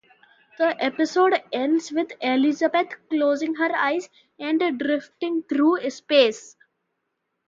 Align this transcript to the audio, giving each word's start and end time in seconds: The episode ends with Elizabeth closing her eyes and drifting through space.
The 0.57 0.83
episode 0.83 1.39
ends 1.53 1.91
with 1.91 2.11
Elizabeth 2.21 2.95
closing 3.11 3.53
her 3.53 3.71
eyes 3.75 4.09
and 4.39 4.79
drifting 4.79 5.43
through 5.43 5.87
space. 5.91 6.57